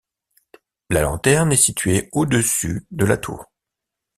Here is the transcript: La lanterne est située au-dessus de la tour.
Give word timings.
La 0.89 1.01
lanterne 1.03 1.51
est 1.51 1.55
située 1.55 2.09
au-dessus 2.11 2.87
de 2.89 3.05
la 3.05 3.17
tour. 3.17 3.51